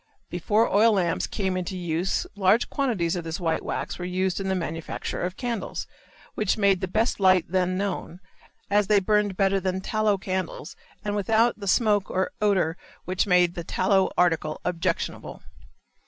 [0.31, 4.49] Before oil lamps came into use large quantities of this white wax were used in
[4.49, 5.85] the manufacture of candles,
[6.33, 8.19] which made the best light then known,
[8.67, 10.75] as they burned better than tallow candles
[11.05, 15.43] and without the smoke or odor which made the tallow article objectionable.